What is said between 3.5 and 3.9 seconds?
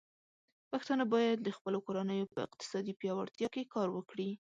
کې کار